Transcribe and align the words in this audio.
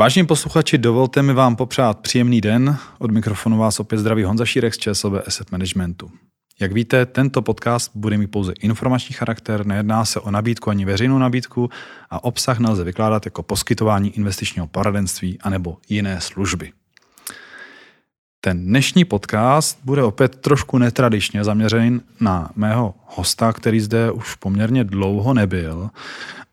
Vážení 0.00 0.26
posluchači, 0.26 0.78
dovolte 0.78 1.22
mi 1.22 1.32
vám 1.32 1.56
popřát 1.56 1.98
příjemný 1.98 2.40
den. 2.40 2.76
Od 2.98 3.10
mikrofonu 3.10 3.58
vás 3.58 3.80
opět 3.80 3.98
zdraví 3.98 4.22
Honza 4.22 4.44
Šírek 4.44 4.74
z 4.74 4.78
ČSOB 4.78 5.12
Asset 5.26 5.52
Managementu. 5.52 6.10
Jak 6.60 6.72
víte, 6.72 7.06
tento 7.06 7.42
podcast 7.42 7.90
bude 7.94 8.18
mít 8.18 8.26
pouze 8.26 8.52
informační 8.52 9.14
charakter, 9.14 9.66
nejedná 9.66 10.04
se 10.04 10.20
o 10.20 10.30
nabídku 10.30 10.70
ani 10.70 10.84
veřejnou 10.84 11.18
nabídku 11.18 11.70
a 12.10 12.24
obsah 12.24 12.58
nelze 12.58 12.84
vykládat 12.84 13.24
jako 13.24 13.42
poskytování 13.42 14.16
investičního 14.16 14.66
poradenství 14.66 15.38
anebo 15.40 15.76
jiné 15.88 16.20
služby. 16.20 16.72
Ten 18.40 18.66
dnešní 18.66 19.04
podcast 19.04 19.78
bude 19.84 20.02
opět 20.02 20.36
trošku 20.36 20.78
netradičně 20.78 21.44
zaměřen 21.44 22.00
na 22.20 22.50
mého 22.56 22.94
hosta, 23.06 23.52
který 23.52 23.80
zde 23.80 24.10
už 24.10 24.34
poměrně 24.34 24.84
dlouho 24.84 25.34
nebyl 25.34 25.90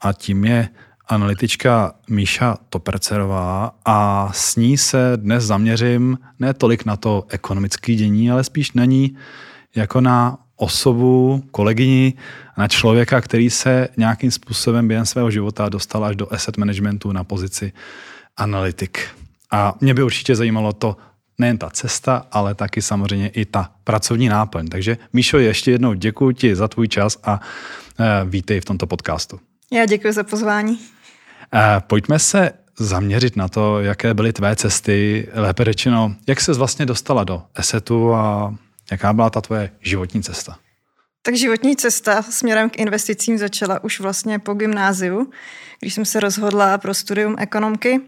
a 0.02 0.13
tím 0.13 0.45
je 0.45 0.70
analytička 1.07 1.93
Míša 2.09 2.57
Topercerová 2.70 3.71
a 3.85 4.29
s 4.34 4.55
ní 4.55 4.77
se 4.77 5.13
dnes 5.16 5.43
zaměřím 5.43 6.17
ne 6.39 6.53
tolik 6.53 6.85
na 6.85 6.95
to 6.95 7.25
ekonomické 7.30 7.95
dění, 7.95 8.31
ale 8.31 8.43
spíš 8.43 8.71
na 8.71 8.85
ní 8.85 9.17
jako 9.75 10.02
na 10.02 10.38
osobu, 10.55 11.43
kolegyni, 11.52 12.13
na 12.57 12.67
člověka, 12.67 13.21
který 13.21 13.49
se 13.49 13.88
nějakým 13.97 14.31
způsobem 14.31 14.88
během 14.88 15.05
svého 15.05 15.31
života 15.31 15.70
dostal 15.70 16.05
až 16.05 16.16
do 16.16 16.33
asset 16.33 16.57
managementu 16.57 17.11
na 17.11 17.23
pozici 17.23 17.73
analytik. 18.38 19.08
A 19.52 19.75
mě 19.81 19.94
by 19.94 20.03
určitě 20.03 20.35
zajímalo 20.35 20.73
to, 20.73 20.97
nejen 21.38 21.58
ta 21.58 21.69
cesta, 21.69 22.27
ale 22.31 22.55
taky 22.55 22.81
samozřejmě 22.81 23.27
i 23.27 23.45
ta 23.45 23.71
pracovní 23.83 24.30
náplň. 24.30 24.67
Takže 24.67 24.97
Míšo, 25.13 25.38
ještě 25.38 25.71
jednou 25.71 25.94
děkuji 25.94 26.31
ti 26.31 26.55
za 26.55 26.67
tvůj 26.67 26.88
čas 26.88 27.17
a 27.23 27.41
eh, 28.00 28.05
vítej 28.25 28.59
v 28.59 28.66
tomto 28.66 28.88
podcastu. 28.88 29.39
Já 29.72 29.85
děkuji 29.85 30.13
za 30.13 30.23
pozvání. 30.23 30.80
Pojďme 31.88 32.20
se 32.20 32.52
zaměřit 32.80 33.36
na 33.36 33.48
to, 33.48 33.81
jaké 33.81 34.14
byly 34.14 34.34
tvé 34.34 34.56
cesty, 34.56 35.28
lépe 35.34 35.64
řečeno, 35.64 36.16
jak 36.28 36.42
se 36.42 36.53
vlastně 36.53 36.86
dostala 36.86 37.23
do 37.23 37.44
ESETu 37.56 38.14
a 38.14 38.56
jaká 38.92 39.14
byla 39.14 39.30
ta 39.30 39.42
tvoje 39.42 39.70
životní 39.81 40.23
cesta? 40.23 40.58
Tak 41.22 41.36
životní 41.36 41.75
cesta 41.75 42.22
směrem 42.22 42.70
k 42.70 42.80
investicím 42.80 43.38
začala 43.38 43.84
už 43.84 44.00
vlastně 44.00 44.40
po 44.40 44.53
gymnáziu, 44.53 45.31
když 45.80 45.94
jsem 45.94 46.06
se 46.06 46.20
rozhodla 46.20 46.78
pro 46.78 46.94
studium 46.94 47.36
ekonomky. 47.40 48.02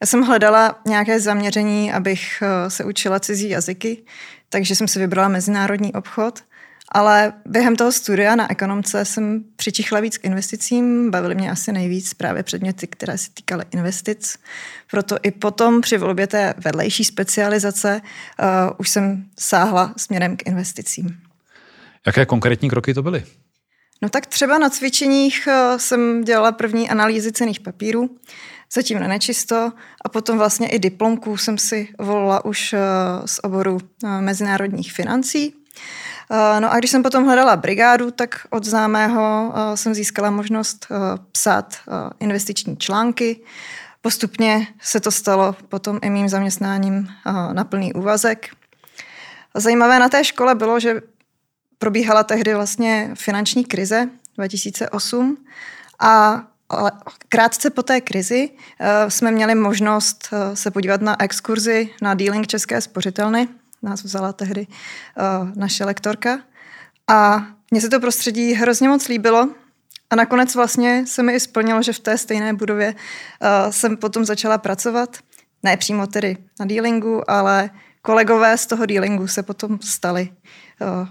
Já 0.00 0.06
jsem 0.06 0.22
hledala 0.22 0.80
nějaké 0.86 1.20
zaměření, 1.20 1.92
abych 1.92 2.42
eh, 2.42 2.70
se 2.70 2.84
učila 2.84 3.20
cizí 3.20 3.48
jazyky, 3.48 4.02
takže 4.48 4.74
jsem 4.74 4.88
si 4.88 4.98
vybrala 4.98 5.28
mezinárodní 5.28 5.92
obchod. 5.92 6.42
Ale 6.92 7.32
během 7.46 7.76
toho 7.76 7.92
studia 7.92 8.36
na 8.36 8.50
ekonomce 8.50 9.04
jsem 9.04 9.44
přičichla 9.56 10.00
víc 10.00 10.18
k 10.18 10.24
investicím, 10.24 11.10
bavily 11.10 11.34
mě 11.34 11.50
asi 11.50 11.72
nejvíc 11.72 12.14
právě 12.14 12.42
předměty, 12.42 12.86
které 12.86 13.18
se 13.18 13.30
týkaly 13.34 13.64
investic. 13.70 14.36
Proto 14.90 15.16
i 15.22 15.30
potom 15.30 15.80
při 15.80 15.98
volbě 15.98 16.26
té 16.26 16.54
vedlejší 16.58 17.04
specializace 17.04 18.00
uh, 18.00 18.46
už 18.78 18.88
jsem 18.88 19.24
sáhla 19.38 19.94
směrem 19.96 20.36
k 20.36 20.46
investicím. 20.46 21.20
Jaké 22.06 22.26
konkrétní 22.26 22.70
kroky 22.70 22.94
to 22.94 23.02
byly? 23.02 23.24
No 24.02 24.08
tak 24.08 24.26
třeba 24.26 24.58
na 24.58 24.70
cvičeních 24.70 25.48
uh, 25.48 25.78
jsem 25.78 26.24
dělala 26.24 26.52
první 26.52 26.90
analýzy 26.90 27.32
cených 27.32 27.60
papírů, 27.60 28.16
zatím 28.72 29.00
na 29.00 29.08
nečisto 29.08 29.72
a 30.04 30.08
potom 30.08 30.38
vlastně 30.38 30.68
i 30.68 30.78
diplomku 30.78 31.36
jsem 31.36 31.58
si 31.58 31.88
volila 31.98 32.44
už 32.44 32.72
uh, 32.72 32.78
z 33.26 33.40
oboru 33.42 33.78
mezinárodních 34.20 34.92
financí. 34.92 35.54
Eh, 36.30 36.60
no 36.60 36.72
a 36.72 36.78
když 36.78 36.90
jsem 36.90 37.02
potom 37.02 37.24
hledala 37.24 37.56
brigádu, 37.56 38.10
tak 38.10 38.46
od 38.50 38.64
známého 38.64 39.54
eh, 39.54 39.76
jsem 39.76 39.94
získala 39.94 40.30
možnost 40.30 40.86
eh, 40.90 40.94
psát 41.32 41.76
investiční 42.20 42.76
články. 42.76 43.40
Postupně 44.00 44.66
se 44.80 45.00
to 45.00 45.10
stalo 45.10 45.56
potom 45.68 45.98
i 46.02 46.10
mým 46.10 46.28
zaměstnáním 46.28 47.08
na 47.52 47.64
plný 47.64 47.92
úvazek. 47.92 48.48
Zajímavé 49.54 49.98
na 49.98 50.08
té 50.08 50.24
škole 50.24 50.54
bylo, 50.54 50.80
že 50.80 51.00
probíhala 51.78 52.24
tehdy 52.24 52.54
vlastně 52.54 53.10
finanční 53.14 53.64
krize 53.64 54.08
2008 54.36 55.38
a 55.98 56.42
ale 56.70 56.92
krátce 57.28 57.70
po 57.70 57.82
té 57.82 58.00
krizi 58.00 58.50
jsme 59.08 59.30
měli 59.30 59.54
možnost 59.54 60.28
se 60.54 60.70
podívat 60.70 61.00
na 61.00 61.22
exkurzi 61.22 61.90
na 62.02 62.14
dealing 62.14 62.46
České 62.46 62.80
spořitelny 62.80 63.48
nás 63.82 64.04
vzala 64.04 64.32
tehdy 64.32 64.66
uh, 64.66 65.50
naše 65.56 65.84
lektorka. 65.84 66.40
A 67.08 67.46
mně 67.70 67.80
se 67.80 67.88
to 67.88 68.00
prostředí 68.00 68.52
hrozně 68.52 68.88
moc 68.88 69.08
líbilo. 69.08 69.48
A 70.10 70.16
nakonec 70.16 70.54
vlastně 70.54 71.06
se 71.06 71.22
mi 71.22 71.34
i 71.34 71.40
splnilo, 71.40 71.82
že 71.82 71.92
v 71.92 71.98
té 71.98 72.18
stejné 72.18 72.52
budově 72.52 72.94
uh, 72.94 73.70
jsem 73.70 73.96
potom 73.96 74.24
začala 74.24 74.58
pracovat. 74.58 75.16
Ne 75.62 75.76
přímo 75.76 76.06
tedy 76.06 76.36
na 76.60 76.66
dealingu, 76.66 77.30
ale 77.30 77.70
kolegové 78.02 78.58
z 78.58 78.66
toho 78.66 78.86
dealingu 78.86 79.26
se 79.26 79.42
potom 79.42 79.78
stali 79.80 80.28
uh, 80.80 81.08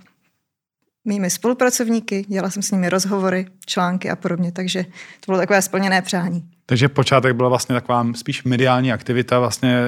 mými 1.05 1.29
spolupracovníky, 1.29 2.25
dělala 2.27 2.49
jsem 2.49 2.63
s 2.63 2.71
nimi 2.71 2.89
rozhovory, 2.89 3.47
články 3.65 4.09
a 4.09 4.15
podobně, 4.15 4.51
takže 4.51 4.83
to 4.83 5.25
bylo 5.25 5.37
takové 5.37 5.61
splněné 5.61 6.01
přání. 6.01 6.56
Takže 6.69 6.89
počátek 6.89 7.35
byla 7.35 7.49
vlastně 7.49 7.75
taková 7.75 8.05
spíš 8.15 8.43
mediální 8.43 8.91
aktivita, 8.91 9.39
vlastně 9.39 9.79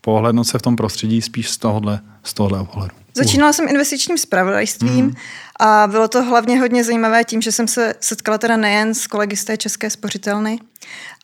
pohlednout 0.00 0.46
se 0.46 0.58
v 0.58 0.62
tom 0.62 0.76
prostředí 0.76 1.22
spíš 1.22 1.50
z 1.50 1.58
tohohle, 1.58 2.00
z 2.22 2.34
tohohle 2.34 2.64
pohledu. 2.64 2.94
Začínala 3.16 3.52
jsem 3.52 3.68
investičním 3.68 4.18
spravodajstvím 4.18 5.04
mm. 5.04 5.14
a 5.60 5.86
bylo 5.86 6.08
to 6.08 6.22
hlavně 6.22 6.60
hodně 6.60 6.84
zajímavé 6.84 7.24
tím, 7.24 7.42
že 7.42 7.52
jsem 7.52 7.68
se 7.68 7.94
setkala 8.00 8.38
teda 8.38 8.56
nejen 8.56 8.94
s 8.94 9.06
kolegy 9.06 9.36
z 9.36 9.44
té 9.44 9.56
české 9.56 9.90
spořitelny, 9.90 10.58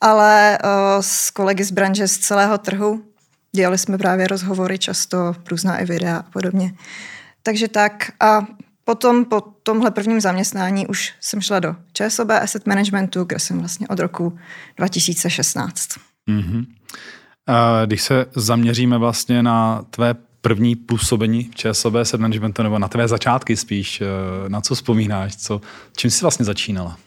ale 0.00 0.58
uh, 0.64 0.70
s 1.00 1.30
kolegy 1.30 1.64
z 1.64 1.70
branže 1.70 2.08
z 2.08 2.18
celého 2.18 2.58
trhu. 2.58 3.02
Dělali 3.52 3.78
jsme 3.78 3.98
právě 3.98 4.26
rozhovory 4.26 4.78
často, 4.78 5.34
různá 5.50 5.78
i 5.78 5.84
videa 5.84 6.16
a 6.16 6.22
podobně. 6.22 6.74
Takže 7.42 7.68
tak 7.68 8.12
a 8.20 8.46
Potom 8.84 9.24
po 9.24 9.40
tomhle 9.40 9.90
prvním 9.90 10.20
zaměstnání 10.20 10.86
už 10.86 11.12
jsem 11.20 11.40
šla 11.40 11.60
do 11.60 11.76
ČSOB 11.92 12.30
Asset 12.30 12.66
Managementu, 12.66 13.24
kde 13.24 13.38
jsem 13.38 13.58
vlastně 13.58 13.88
od 13.88 13.98
roku 13.98 14.38
2016. 14.76 15.88
Mm-hmm. 16.28 16.66
A 17.46 17.86
když 17.86 18.02
se 18.02 18.26
zaměříme 18.34 18.98
vlastně 18.98 19.42
na 19.42 19.84
tvé 19.90 20.14
první 20.40 20.76
působení 20.76 21.50
v 21.52 21.54
ČSOB 21.54 21.94
Asset 21.94 22.20
Managementu, 22.20 22.62
nebo 22.62 22.78
na 22.78 22.88
tvé 22.88 23.08
začátky 23.08 23.56
spíš, 23.56 24.00
eh, 24.00 24.04
na 24.48 24.60
co 24.60 24.74
vzpomínáš, 24.74 25.36
co, 25.36 25.60
čím 25.96 26.10
jsi 26.10 26.22
vlastně 26.22 26.44
začínala? 26.44 26.98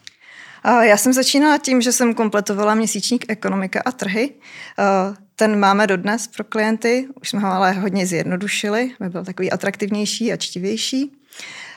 Já 0.82 0.98
jsem 0.98 1.14
začínala 1.14 1.58
tím, 1.58 1.82
že 1.82 1.92
jsem 1.92 2.14
kompletovala 2.14 2.76
měsíčník 2.76 3.26
ekonomika 3.28 3.82
a 3.86 3.92
trhy. 3.92 4.34
Ten 5.36 5.60
máme 5.60 5.88
dodnes 5.88 6.28
pro 6.28 6.44
klienty, 6.44 7.08
už 7.22 7.30
jsme 7.30 7.40
ho 7.40 7.48
ale 7.48 7.72
hodně 7.72 8.06
zjednodušili, 8.06 8.92
aby 9.00 9.10
byl 9.10 9.26
takový 9.26 9.52
atraktivnější 9.52 10.34
a 10.34 10.38
čtivější. 10.38 11.12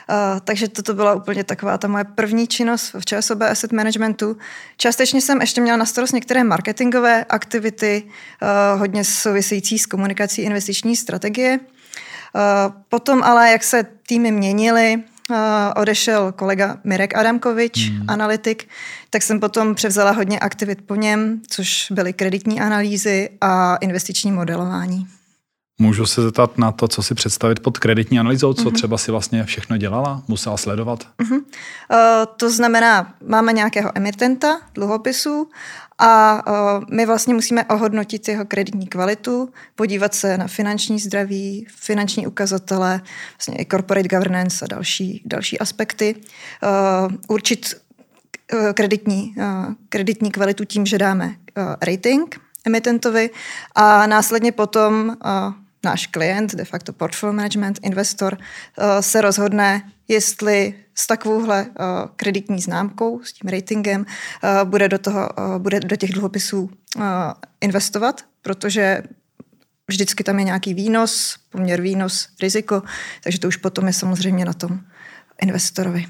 Uh, 0.08 0.40
takže 0.44 0.68
toto 0.68 0.94
byla 0.94 1.14
úplně 1.14 1.44
taková 1.44 1.78
ta 1.78 1.88
moje 1.88 2.04
první 2.04 2.46
činnost 2.46 2.94
v 2.98 3.04
ČSOB 3.04 3.42
Asset 3.42 3.72
Managementu. 3.72 4.36
Částečně 4.76 5.20
jsem 5.20 5.40
ještě 5.40 5.60
měla 5.60 5.76
na 5.76 5.86
starost 5.86 6.12
některé 6.12 6.44
marketingové 6.44 7.24
aktivity, 7.24 8.02
uh, 8.04 8.78
hodně 8.78 9.04
související 9.04 9.78
s 9.78 9.86
komunikací 9.86 10.42
investiční 10.42 10.96
strategie. 10.96 11.58
Uh, 11.58 12.74
potom 12.88 13.22
ale, 13.22 13.50
jak 13.50 13.64
se 13.64 13.86
týmy 14.08 14.30
měnily, 14.30 14.96
uh, 15.30 15.36
odešel 15.76 16.32
kolega 16.32 16.76
Mirek 16.84 17.16
Adamkovič, 17.16 17.90
hmm. 17.90 18.04
analytik, 18.08 18.68
tak 19.10 19.22
jsem 19.22 19.40
potom 19.40 19.74
převzala 19.74 20.10
hodně 20.10 20.38
aktivit 20.38 20.78
po 20.86 20.94
něm, 20.94 21.40
což 21.48 21.86
byly 21.90 22.12
kreditní 22.12 22.60
analýzy 22.60 23.30
a 23.40 23.76
investiční 23.76 24.32
modelování. 24.32 25.06
Můžu 25.78 26.06
se 26.06 26.22
zeptat 26.22 26.58
na 26.58 26.72
to, 26.72 26.88
co 26.88 27.02
si 27.02 27.14
představit 27.14 27.60
pod 27.60 27.78
kreditní 27.78 28.20
analýzou, 28.20 28.54
co 28.54 28.62
uh-huh. 28.62 28.74
třeba 28.74 28.98
si 28.98 29.10
vlastně 29.10 29.44
všechno 29.44 29.76
dělala, 29.76 30.22
musela 30.28 30.56
sledovat? 30.56 31.06
Uh-huh. 31.18 31.36
Uh, 31.36 31.42
to 32.36 32.50
znamená, 32.50 33.14
máme 33.26 33.52
nějakého 33.52 33.92
emitenta 33.94 34.60
dluhopisu 34.74 35.48
a 35.98 36.42
uh, 36.46 36.84
my 36.90 37.06
vlastně 37.06 37.34
musíme 37.34 37.64
ohodnotit 37.64 38.28
jeho 38.28 38.44
kreditní 38.44 38.86
kvalitu, 38.86 39.48
podívat 39.74 40.14
se 40.14 40.38
na 40.38 40.46
finanční 40.46 40.98
zdraví, 40.98 41.66
finanční 41.70 42.26
ukazatele, 42.26 43.00
vlastně 43.32 43.56
i 43.58 43.66
corporate 43.66 44.08
governance 44.08 44.64
a 44.64 44.68
další, 44.68 45.22
další 45.26 45.58
aspekty, 45.58 46.14
uh, 46.16 47.12
určit 47.28 47.74
kreditní, 48.74 49.34
uh, 49.38 49.74
kreditní 49.88 50.30
kvalitu 50.30 50.64
tím, 50.64 50.86
že 50.86 50.98
dáme 50.98 51.26
uh, 51.26 51.74
rating 51.82 52.40
emitentovi 52.66 53.30
a 53.74 54.06
následně 54.06 54.52
potom 54.52 55.16
náš 55.86 56.06
klient, 56.06 56.54
de 56.54 56.64
facto 56.64 56.92
portfolio 56.92 57.32
management, 57.32 57.78
investor, 57.82 58.38
eh, 58.38 59.02
se 59.02 59.20
rozhodne, 59.20 59.82
jestli 60.08 60.74
s 60.94 61.06
takovouhle 61.06 61.66
eh, 61.66 61.84
kreditní 62.16 62.60
známkou, 62.60 63.20
s 63.22 63.32
tím 63.32 63.50
ratingem, 63.50 64.06
eh, 64.06 64.64
bude 64.64 64.88
do, 64.88 64.98
toho, 64.98 65.28
bude 65.58 65.80
do 65.80 65.96
těch 65.96 66.12
dluhopisů 66.12 66.70
investovat, 67.60 68.24
protože 68.42 69.02
vždycky 69.88 70.24
tam 70.24 70.38
je 70.38 70.44
nějaký 70.44 70.74
výnos, 70.74 71.36
poměr 71.50 71.80
výnos, 71.80 72.28
riziko, 72.42 72.82
takže 73.22 73.40
to 73.40 73.48
už 73.48 73.56
potom 73.56 73.86
je 73.86 73.92
samozřejmě 73.92 74.44
na 74.44 74.52
tom 74.52 74.80
investorovi. 75.42 76.06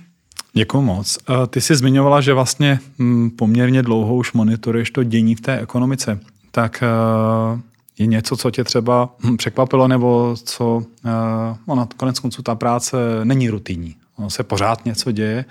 Děkuji 0.52 0.82
moc. 0.82 1.18
Ty 1.50 1.60
jsi 1.60 1.76
zmiňovala, 1.76 2.20
že 2.20 2.32
vlastně 2.32 2.78
hm, 2.98 3.30
poměrně 3.30 3.82
dlouho 3.82 4.14
už 4.14 4.32
monitoruješ 4.32 4.90
to 4.90 5.02
dění 5.02 5.34
v 5.34 5.40
té 5.40 5.58
ekonomice. 5.58 6.20
tak 6.50 6.82
je 7.98 8.06
něco, 8.06 8.36
co 8.36 8.50
tě 8.50 8.64
třeba 8.64 9.14
hm, 9.24 9.36
překvapilo, 9.36 9.88
nebo 9.88 10.36
co, 10.44 10.76
uh, 10.76 10.82
ono 11.66 11.88
konec 11.96 12.18
konců 12.20 12.42
ta 12.42 12.54
práce 12.54 12.96
není 13.24 13.50
rutinní. 13.50 13.96
Ono 14.16 14.30
se 14.30 14.42
pořád 14.42 14.84
něco 14.84 15.12
děje, 15.12 15.44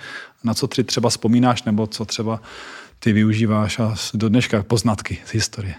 na 0.44 0.53
co 0.53 0.68
ty 0.68 0.83
třeba 0.83 1.09
vzpomínáš, 1.09 1.63
nebo 1.63 1.88
co 1.88 2.06
třeba 2.06 2.42
ty 3.00 3.13
využíváš 3.13 3.80
a 3.80 3.95
do 4.13 4.30
dneška 4.30 4.63
poznatky 4.63 5.18
z 5.25 5.33
historie. 5.33 5.75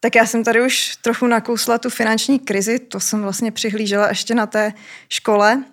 Tak 0.00 0.14
já 0.14 0.26
jsem 0.26 0.44
tady 0.44 0.66
už 0.66 0.96
trochu 0.96 1.26
nakousla 1.26 1.78
tu 1.78 1.90
finanční 1.90 2.38
krizi, 2.38 2.78
to 2.78 3.00
jsem 3.00 3.22
vlastně 3.22 3.52
přihlížela 3.52 4.08
ještě 4.08 4.34
na 4.34 4.46
té 4.46 4.72
škole, 5.08 5.64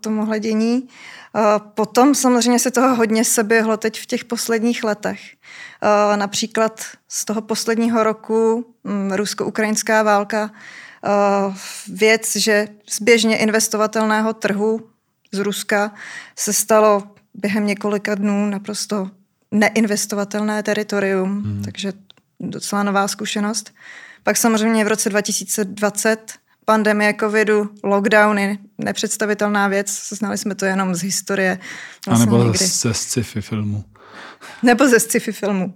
tomu 0.00 0.38
dění. 0.38 0.88
Potom 1.58 2.14
samozřejmě 2.14 2.58
se 2.58 2.70
toho 2.70 2.94
hodně 2.94 3.24
seběhlo 3.24 3.76
teď 3.76 4.00
v 4.00 4.06
těch 4.06 4.24
posledních 4.24 4.84
letech. 4.84 5.20
Například 6.16 6.84
z 7.08 7.24
toho 7.24 7.42
posledního 7.42 8.04
roku 8.04 8.66
mm, 8.84 9.12
rusko-ukrajinská 9.12 10.02
válka, 10.02 10.50
věc, 11.88 12.36
že 12.36 12.68
z 12.88 13.02
běžně 13.02 13.36
investovatelného 13.36 14.32
trhu 14.32 14.80
z 15.32 15.38
Ruska 15.38 15.94
se 16.38 16.52
stalo 16.52 17.02
během 17.34 17.66
několika 17.66 18.14
dnů 18.14 18.46
naprosto 18.46 19.10
neinvestovatelné 19.50 20.62
teritorium, 20.62 21.42
hmm. 21.42 21.62
takže 21.64 21.92
docela 22.40 22.82
nová 22.82 23.08
zkušenost. 23.08 23.74
Pak 24.22 24.36
samozřejmě 24.36 24.84
v 24.84 24.88
roce 24.88 25.10
2020 25.10 26.32
pandemie 26.64 27.14
covidu, 27.20 27.70
lockdowny, 27.84 28.58
nepředstavitelná 28.78 29.68
věc, 29.68 30.08
znali 30.08 30.38
jsme 30.38 30.54
to 30.54 30.64
jenom 30.64 30.94
z 30.94 31.02
historie. 31.02 31.58
Vlastně 32.06 32.26
A 32.26 32.38
nebo 32.38 32.52
ze 32.52 32.94
sci-fi 32.94 33.40
filmu. 33.40 33.84
Nebo 34.62 34.88
ze 34.88 35.00
sci-fi 35.00 35.32
filmu. 35.32 35.74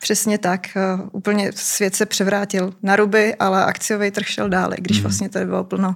Přesně 0.00 0.38
tak. 0.38 0.68
Uh, 0.94 1.08
úplně 1.12 1.52
svět 1.54 1.96
se 1.96 2.06
převrátil 2.06 2.74
na 2.82 2.96
ruby, 2.96 3.34
ale 3.34 3.64
akciový 3.64 4.10
trh 4.10 4.26
šel 4.26 4.48
dále, 4.48 4.76
když 4.78 4.96
mm. 4.96 5.02
vlastně 5.02 5.28
tady 5.28 5.46
bylo 5.46 5.64
plno, 5.64 5.94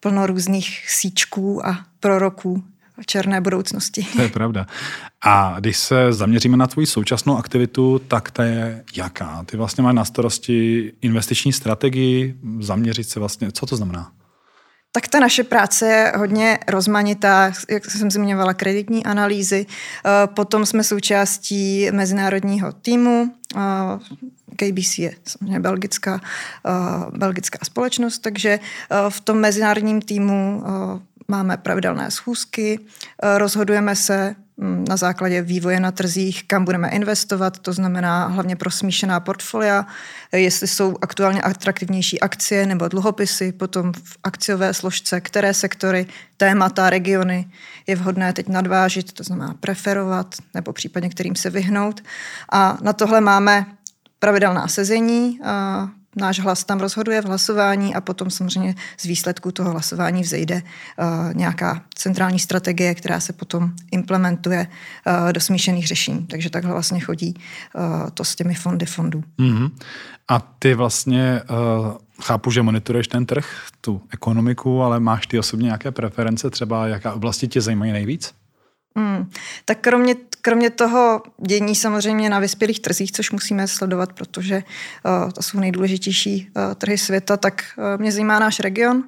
plno 0.00 0.26
různých 0.26 0.90
síčků 0.90 1.66
a 1.66 1.84
proroků 2.00 2.64
černé 3.06 3.40
budoucnosti. 3.40 4.06
To 4.16 4.22
je 4.22 4.28
pravda. 4.28 4.66
A 5.24 5.56
když 5.60 5.76
se 5.76 6.12
zaměříme 6.12 6.56
na 6.56 6.66
tvoji 6.66 6.86
současnou 6.86 7.36
aktivitu, 7.36 7.98
tak 8.08 8.30
ta 8.30 8.44
je 8.44 8.84
jaká? 8.96 9.44
Ty 9.46 9.56
vlastně 9.56 9.82
máš 9.82 9.94
na 9.94 10.04
starosti 10.04 10.92
investiční 11.00 11.52
strategii, 11.52 12.36
zaměřit 12.60 13.08
se 13.08 13.20
vlastně, 13.20 13.52
co 13.52 13.66
to 13.66 13.76
znamená? 13.76 14.12
Tak 14.96 15.08
ta 15.08 15.20
naše 15.20 15.44
práce 15.44 15.86
je 15.86 16.12
hodně 16.16 16.58
rozmanitá, 16.68 17.52
jak 17.70 17.90
jsem 17.90 18.10
zmiňovala, 18.10 18.54
kreditní 18.54 19.04
analýzy. 19.04 19.66
Eh, 19.66 20.26
potom 20.26 20.66
jsme 20.66 20.84
součástí 20.84 21.88
mezinárodního 21.92 22.72
týmu. 22.72 23.34
Eh, 23.56 23.60
KBC 24.56 24.98
je 24.98 25.14
samozřejmě 25.26 25.60
belgická, 25.60 26.20
eh, 26.66 26.70
belgická 27.18 27.58
společnost, 27.62 28.18
takže 28.18 28.58
v 29.08 29.20
tom 29.20 29.38
mezinárodním 29.38 30.02
týmu 30.02 30.62
máme 31.28 31.56
pravidelné 31.56 32.10
schůzky, 32.10 32.80
eh, 33.22 33.38
rozhodujeme 33.38 33.96
se 33.96 34.34
mm, 34.56 34.84
na 34.88 34.96
základě 34.96 35.42
vývoje 35.42 35.80
na 35.80 35.92
trzích, 35.92 36.44
kam 36.46 36.64
budeme 36.64 36.90
investovat, 36.90 37.58
to 37.58 37.72
znamená 37.72 38.26
hlavně 38.26 38.56
pro 38.56 38.70
smíšená 38.70 39.20
portfolia, 39.20 39.86
eh, 40.32 40.38
jestli 40.38 40.66
jsou 40.68 40.96
aktuálně 41.02 41.42
atraktivnější 41.42 42.20
akcie 42.20 42.66
nebo 42.66 42.88
dluhopisy, 42.88 43.52
potom 43.52 43.92
v 43.92 44.16
akciové 44.24 44.74
složce, 44.74 45.20
které 45.20 45.54
sektory, 45.54 46.06
témata, 46.36 46.90
regiony 46.90 47.50
je 47.86 47.96
vhodné 47.96 48.32
teď 48.32 48.48
nadvážit, 48.48 49.12
to 49.12 49.22
znamená 49.22 49.54
preferovat 49.60 50.34
nebo 50.54 50.72
případně 50.72 51.08
kterým 51.08 51.34
se 51.36 51.50
vyhnout. 51.50 52.00
A 52.52 52.78
na 52.82 52.92
tohle 52.92 53.20
máme 53.20 53.66
pravidelná 54.18 54.68
sezení, 54.68 55.40
náš 56.16 56.40
hlas 56.40 56.64
tam 56.64 56.80
rozhoduje 56.80 57.22
v 57.22 57.24
hlasování 57.24 57.94
a 57.94 58.00
potom 58.00 58.30
samozřejmě 58.30 58.74
z 58.96 59.04
výsledku 59.04 59.52
toho 59.52 59.70
hlasování 59.70 60.22
vzejde 60.22 60.62
uh, 60.62 61.34
nějaká 61.34 61.82
centrální 61.94 62.38
strategie, 62.38 62.94
která 62.94 63.20
se 63.20 63.32
potom 63.32 63.72
implementuje 63.90 64.66
uh, 65.06 65.32
do 65.32 65.40
smíšených 65.40 65.86
řešení. 65.86 66.26
Takže 66.26 66.50
takhle 66.50 66.72
vlastně 66.72 67.00
chodí 67.00 67.34
uh, 67.34 68.10
to 68.10 68.24
s 68.24 68.34
těmi 68.34 68.54
fondy 68.54 68.86
fondů. 68.86 69.22
Mm-hmm. 69.38 69.70
A 70.28 70.40
ty 70.58 70.74
vlastně 70.74 71.42
chápu, 72.22 72.50
že 72.50 72.62
monitoruješ 72.62 73.08
ten 73.08 73.26
trh, 73.26 73.46
tu 73.80 74.02
ekonomiku, 74.10 74.82
ale 74.82 75.00
máš 75.00 75.26
ty 75.26 75.38
osobně 75.38 75.64
nějaké 75.64 75.90
preference, 75.90 76.50
třeba 76.50 76.86
jaká 76.86 77.12
oblasti 77.12 77.48
tě 77.48 77.60
zajímají 77.60 77.92
nejvíc? 77.92 78.34
Hmm. 78.96 79.30
Tak 79.64 79.78
kromě, 79.80 80.14
kromě 80.42 80.70
toho 80.70 81.22
dění 81.46 81.74
samozřejmě 81.74 82.30
na 82.30 82.38
vyspělých 82.38 82.80
trzích, 82.80 83.12
což 83.12 83.30
musíme 83.30 83.68
sledovat, 83.68 84.12
protože 84.12 84.62
uh, 85.24 85.32
to 85.32 85.42
jsou 85.42 85.60
nejdůležitější 85.60 86.50
uh, 86.56 86.74
trhy 86.74 86.98
světa, 86.98 87.36
tak 87.36 87.64
uh, 87.78 88.00
mě 88.00 88.12
zajímá 88.12 88.38
náš 88.38 88.60
region, 88.60 89.04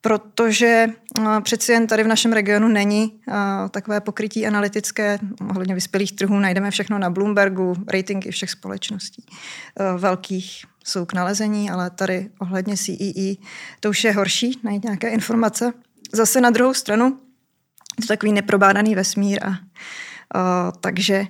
protože 0.00 0.86
uh, 1.18 1.40
přeci 1.40 1.72
jen 1.72 1.86
tady 1.86 2.02
v 2.04 2.08
našem 2.08 2.32
regionu 2.32 2.68
není 2.68 3.12
uh, 3.28 3.34
takové 3.70 4.00
pokrytí 4.00 4.46
analytické. 4.46 5.18
Ohledně 5.50 5.74
vyspělých 5.74 6.12
trhů 6.12 6.38
najdeme 6.38 6.70
všechno 6.70 6.98
na 6.98 7.10
Bloombergu, 7.10 7.74
ratingy 7.92 8.30
všech 8.30 8.50
společností 8.50 9.26
uh, 9.26 10.00
velkých 10.00 10.64
jsou 10.84 11.04
k 11.04 11.12
nalezení, 11.12 11.70
ale 11.70 11.90
tady 11.90 12.30
ohledně 12.38 12.76
CEE 12.76 13.34
to 13.80 13.90
už 13.90 14.04
je 14.04 14.12
horší 14.12 14.60
najít 14.62 14.84
nějaké 14.84 15.08
informace. 15.08 15.72
Zase 16.12 16.40
na 16.40 16.50
druhou 16.50 16.74
stranu 16.74 17.18
to 18.00 18.06
takový 18.06 18.32
neprobádaný 18.32 18.94
vesmír 18.94 19.38
a 19.44 19.48
uh, 19.48 19.54
takže 20.80 21.26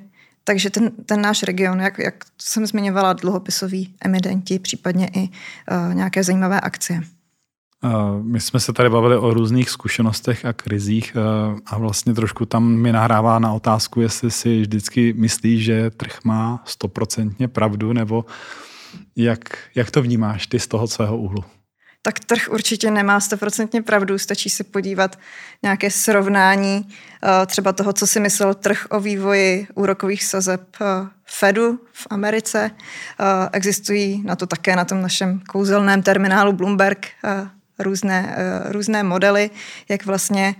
takže 0.46 0.70
ten, 0.70 0.90
ten 1.06 1.20
náš 1.20 1.42
region, 1.42 1.80
jak, 1.80 1.98
jak 1.98 2.24
jsem 2.38 2.66
zmiňovala, 2.66 3.12
dluhopisoví 3.12 3.94
emitenti, 4.00 4.58
případně 4.58 5.08
i 5.14 5.28
uh, 5.28 5.94
nějaké 5.94 6.24
zajímavé 6.24 6.60
akcie. 6.60 7.00
My 8.22 8.40
jsme 8.40 8.60
se 8.60 8.72
tady 8.72 8.90
bavili 8.90 9.16
o 9.16 9.34
různých 9.34 9.70
zkušenostech 9.70 10.44
a 10.44 10.52
krizích 10.52 11.16
a 11.66 11.78
vlastně 11.78 12.14
trošku 12.14 12.46
tam 12.46 12.64
mi 12.64 12.92
nahrává 12.92 13.38
na 13.38 13.52
otázku, 13.52 14.00
jestli 14.00 14.30
si 14.30 14.60
vždycky 14.60 15.12
myslíš, 15.12 15.64
že 15.64 15.90
trh 15.90 16.18
má 16.24 16.62
stoprocentně 16.64 17.48
pravdu, 17.48 17.92
nebo 17.92 18.24
jak, 19.16 19.58
jak 19.74 19.90
to 19.90 20.02
vnímáš 20.02 20.46
ty 20.46 20.58
z 20.58 20.66
toho 20.66 20.86
svého 20.86 21.18
úhlu? 21.18 21.44
Tak 22.06 22.20
trh 22.20 22.48
určitě 22.50 22.90
nemá 22.90 23.20
stoprocentně 23.20 23.82
pravdu. 23.82 24.18
Stačí 24.18 24.50
se 24.50 24.64
podívat 24.64 25.18
nějaké 25.62 25.90
srovnání 25.90 26.88
eh, 26.88 27.46
třeba 27.46 27.72
toho, 27.72 27.92
co 27.92 28.06
si 28.06 28.20
myslel 28.20 28.54
trh 28.54 28.86
o 28.90 29.00
vývoji 29.00 29.66
úrokových 29.74 30.24
sazeb 30.24 30.60
eh, 30.80 30.84
Fedu 31.24 31.80
v 31.92 32.06
Americe. 32.10 32.70
Eh, 32.70 33.24
existují 33.52 34.22
na 34.22 34.36
to 34.36 34.46
také 34.46 34.76
na 34.76 34.84
tom 34.84 35.02
našem 35.02 35.40
kouzelném 35.48 36.02
terminálu 36.02 36.52
Bloomberg 36.52 37.06
různé, 37.78 38.36
různé 38.64 39.02
modely, 39.02 39.50
jak 39.88 40.06
vlastně 40.06 40.54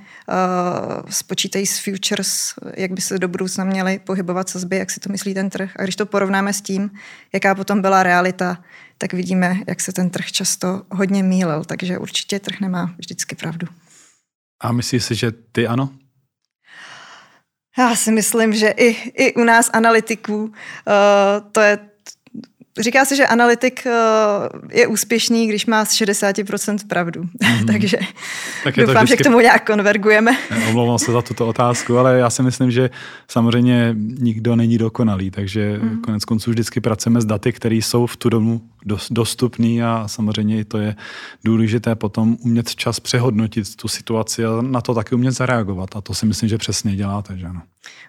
spočítají 1.11 1.66
s 1.66 1.78
futures, 1.78 2.54
jak 2.76 2.92
by 2.92 3.00
se 3.00 3.18
do 3.18 3.28
budoucna 3.28 3.64
měly 3.64 3.99
pohybovat 3.99 4.49
sazby, 4.49 4.76
jak 4.76 4.90
si 4.90 5.00
to 5.00 5.12
myslí 5.12 5.35
ten 5.35 5.50
trh. 5.50 5.71
A 5.78 5.83
když 5.83 5.97
to 5.97 6.06
porovnáme 6.06 6.52
s 6.52 6.61
tím, 6.61 6.90
jaká 7.33 7.54
potom 7.54 7.83
byla 7.83 8.02
realita, 8.02 8.64
tak 8.99 9.12
vidíme, 9.12 9.56
jak 9.66 9.80
se 9.80 9.92
ten 9.92 10.11
trh 10.11 10.33
často 10.33 10.83
hodně 10.90 11.23
mílil, 11.23 11.64
takže 11.64 11.99
určitě 11.99 12.40
trh 12.40 12.61
nemá 12.61 12.94
vždycky 12.99 13.35
pravdu. 13.35 13.66
A 14.62 14.73
myslíš 14.73 15.04
si, 15.04 15.14
že 15.14 15.33
ty 15.52 15.66
ano? 15.66 15.90
Já 17.78 17.97
si 17.97 18.12
myslím, 18.12 18.54
že 18.54 18.68
i, 18.68 18.88
i 19.25 19.35
u 19.35 19.44
nás 19.44 19.71
analytiků 19.73 20.44
uh, 20.44 20.52
to 21.52 21.61
je 21.61 21.78
Říká 22.81 23.04
se, 23.04 23.16
že 23.16 23.26
analytik 23.26 23.87
eh, 23.87 23.93
je 24.73 24.87
úspěšný, 24.87 25.49
když 25.49 25.66
má 25.66 25.85
z 25.85 25.90
60% 25.90 26.78
pravdu. 26.88 27.23
Mm-hmm. 27.23 27.66
Takže 27.73 27.99
tak 28.64 28.76
doufám, 28.76 29.04
vždycky... 29.04 29.09
že 29.09 29.16
k 29.16 29.26
tomu 29.26 29.40
nějak 29.40 29.66
konvergujeme. 29.66 30.37
Omlouvám 30.69 30.99
se 30.99 31.12
za 31.12 31.23
tuto 31.23 31.49
otázku, 31.49 31.99
ale 31.99 32.19
já 32.19 32.31
si 32.31 32.43
myslím, 32.43 32.71
že 32.71 32.90
samozřejmě 33.28 33.95
nikdo 33.99 34.57
není 34.57 34.78
dokonalý, 34.78 35.31
takže 35.31 35.78
mm-hmm. 35.78 36.00
konec 36.00 36.25
konců 36.25 36.50
vždycky 36.50 36.81
pracujeme 36.81 37.21
s 37.21 37.25
daty, 37.25 37.52
které 37.52 37.75
jsou 37.75 38.07
v 38.07 38.16
tu 38.16 38.28
domu 38.28 38.61
dostupný 39.10 39.82
a 39.82 40.08
samozřejmě 40.08 40.60
i 40.60 40.64
to 40.64 40.78
je 40.78 40.96
důležité 41.44 41.94
potom 41.94 42.36
umět 42.40 42.74
čas 42.74 43.00
přehodnotit 43.00 43.76
tu 43.76 43.88
situaci 43.88 44.44
a 44.44 44.62
na 44.62 44.80
to 44.80 44.94
taky 44.94 45.14
umět 45.14 45.32
zareagovat. 45.32 45.96
A 45.96 46.00
to 46.00 46.14
si 46.14 46.26
myslím, 46.26 46.48
že 46.48 46.58
přesně 46.58 46.96
děláte, 46.96 47.38
že 47.38 47.46
ano. 47.46 47.62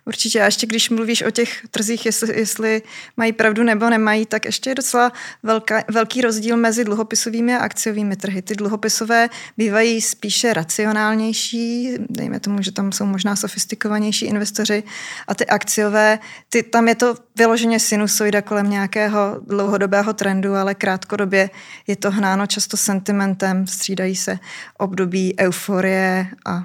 Určitě. 0.06 0.42
A 0.42 0.46
ještě 0.46 0.68
když 0.68 0.90
mluvíš 0.90 1.22
o 1.22 1.32
těch 1.32 1.62
trzích, 1.72 2.06
jestli, 2.06 2.40
jestli 2.40 2.82
mají 3.18 3.34
pravdu 3.34 3.64
nebo 3.64 3.90
nemají, 3.90 4.26
tak 4.26 4.46
ještě 4.46 4.70
je 4.70 4.76
docela 4.76 5.12
velká, 5.44 5.84
velký 5.92 6.22
rozdíl 6.22 6.58
mezi 6.58 6.84
dluhopisovými 6.84 7.56
a 7.56 7.60
akciovými 7.60 8.16
trhy. 8.16 8.42
Ty 8.42 8.56
dluhopisové 8.56 9.30
bývají 9.58 10.02
spíše 10.02 10.54
racionálnější, 10.54 11.90
dejme 12.10 12.40
tomu, 12.40 12.62
že 12.62 12.72
tam 12.72 12.92
jsou 12.92 13.06
možná 13.06 13.36
sofistikovanější 13.36 14.26
investoři, 14.26 14.84
a 15.28 15.36
ty 15.36 15.46
akciové, 15.46 16.20
ty, 16.50 16.64
tam 16.64 16.88
je 16.88 16.96
to 16.96 17.16
vyloženě 17.36 17.80
sinusoida 17.80 18.42
kolem 18.42 18.70
nějakého 18.70 19.42
dlouhodobého 19.48 20.14
trendu, 20.14 20.56
ale 20.56 20.65
krátkodobě 20.74 21.50
je 21.88 21.96
to 21.96 22.12
hnáno 22.12 22.48
často 22.48 22.78
sentimentem, 22.78 23.68
střídají 23.68 24.16
se 24.16 24.40
období 24.78 25.36
euforie 25.40 26.28
a 26.46 26.64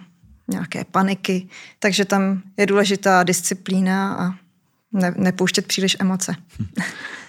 nějaké 0.48 0.84
paniky, 0.84 1.48
takže 1.78 2.04
tam 2.04 2.42
je 2.56 2.66
důležitá 2.66 3.22
disciplína 3.22 4.14
a 4.14 4.34
ne, 4.92 5.14
nepouštět 5.16 5.66
příliš 5.66 5.96
emoce. 6.00 6.36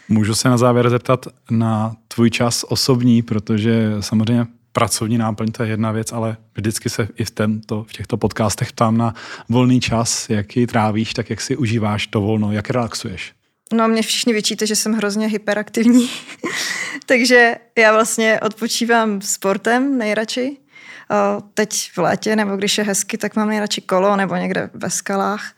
Můžu 0.09 0.35
se 0.35 0.49
na 0.49 0.57
závěr 0.57 0.89
zeptat 0.89 1.25
na 1.51 1.95
tvůj 2.07 2.29
čas 2.29 2.65
osobní, 2.69 3.21
protože 3.21 3.91
samozřejmě 3.99 4.47
pracovní 4.71 5.17
náplň 5.17 5.51
to 5.51 5.63
je 5.63 5.69
jedna 5.69 5.91
věc, 5.91 6.11
ale 6.11 6.37
vždycky 6.55 6.89
se 6.89 7.07
i 7.17 7.25
v, 7.25 7.31
tento, 7.31 7.83
v 7.83 7.93
těchto 7.93 8.17
podcastech 8.17 8.73
ptám 8.73 8.97
na 8.97 9.13
volný 9.49 9.81
čas, 9.81 10.29
jak 10.29 10.57
ji 10.57 10.67
trávíš, 10.67 11.13
tak 11.13 11.29
jak 11.29 11.41
si 11.41 11.57
užíváš 11.57 12.07
to 12.07 12.21
volno, 12.21 12.51
jak 12.51 12.69
relaxuješ. 12.69 13.33
No 13.73 13.87
mě 13.87 14.01
všichni 14.01 14.33
vyčíte, 14.33 14.67
že 14.67 14.75
jsem 14.75 14.93
hrozně 14.93 15.27
hyperaktivní, 15.27 16.09
takže 17.05 17.55
já 17.77 17.93
vlastně 17.93 18.39
odpočívám 18.39 19.21
sportem 19.21 19.97
nejradši. 19.97 20.57
Teď 21.53 21.91
v 21.95 21.97
létě, 21.97 22.35
nebo 22.35 22.55
když 22.55 22.77
je 22.77 22.83
hezky, 22.83 23.17
tak 23.17 23.35
mám 23.35 23.49
nejradši 23.49 23.81
kolo 23.81 24.15
nebo 24.15 24.35
někde 24.35 24.69
ve 24.73 24.89
skalách, 24.89 25.53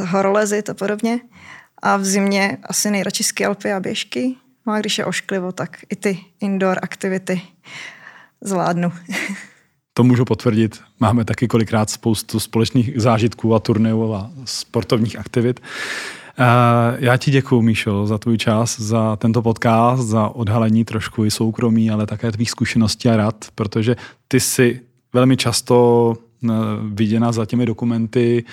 horolezy 0.00 0.62
a 0.70 0.74
podobně. 0.74 1.20
A 1.82 1.96
v 1.96 2.04
zimě 2.04 2.58
asi 2.62 2.90
nejradši 2.90 3.24
skialpy 3.24 3.72
a 3.72 3.80
běžky. 3.80 4.34
No 4.66 4.72
a 4.72 4.80
když 4.80 4.98
je 4.98 5.04
ošklivo, 5.04 5.52
tak 5.52 5.78
i 5.90 5.96
ty 5.96 6.20
indoor 6.40 6.78
aktivity 6.82 7.42
zvládnu. 8.40 8.92
To 9.94 10.04
můžu 10.04 10.24
potvrdit. 10.24 10.80
Máme 11.00 11.24
taky 11.24 11.48
kolikrát 11.48 11.90
spoustu 11.90 12.40
společných 12.40 13.00
zážitků 13.00 13.54
a 13.54 13.58
turnajů 13.58 14.14
a 14.14 14.30
sportovních 14.44 15.18
aktivit. 15.18 15.60
Já 16.98 17.16
ti 17.16 17.30
děkuji, 17.30 17.62
Míšo, 17.62 18.06
za 18.06 18.18
tvůj 18.18 18.38
čas, 18.38 18.80
za 18.80 19.16
tento 19.16 19.42
podcast, 19.42 20.02
za 20.02 20.28
odhalení 20.28 20.84
trošku 20.84 21.24
i 21.24 21.30
soukromí, 21.30 21.90
ale 21.90 22.06
také 22.06 22.32
tvých 22.32 22.50
zkušeností 22.50 23.08
a 23.08 23.16
rad, 23.16 23.44
protože 23.54 23.96
ty 24.28 24.40
jsi 24.40 24.80
velmi 25.12 25.36
často 25.36 26.14
eh, 26.44 26.48
viděna 26.92 27.32
za 27.32 27.46
těmi 27.46 27.66
dokumenty, 27.66 28.44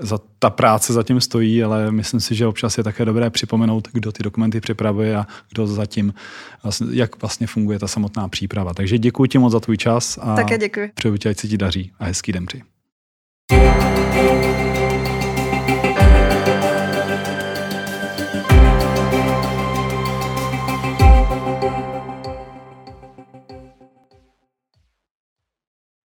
za 0.00 0.18
ta 0.38 0.50
práce 0.50 0.92
zatím 0.92 1.20
stojí, 1.20 1.64
ale 1.64 1.92
myslím 1.92 2.20
si, 2.20 2.34
že 2.34 2.46
občas 2.46 2.78
je 2.78 2.84
také 2.84 3.04
dobré 3.04 3.30
připomenout, 3.30 3.88
kdo 3.92 4.12
ty 4.12 4.22
dokumenty 4.22 4.60
připravuje 4.60 5.16
a 5.16 5.26
kdo 5.52 5.66
zatím, 5.66 6.14
vlastně, 6.62 6.86
jak 6.90 7.20
vlastně 7.20 7.46
funguje 7.46 7.78
ta 7.78 7.88
samotná 7.88 8.28
příprava. 8.28 8.74
Takže 8.74 8.98
děkuji 8.98 9.26
ti 9.26 9.38
moc 9.38 9.52
za 9.52 9.60
tvůj 9.60 9.76
čas 9.76 10.18
a 10.22 10.36
také 10.36 10.58
děkuji. 10.58 10.90
přeju 10.94 11.16
ti, 11.16 11.28
ať 11.28 11.38
se 11.38 11.48
ti 11.48 11.58
daří 11.58 11.92
a 11.98 12.04
hezký 12.04 12.32
den 12.32 12.46
při. 12.46 12.62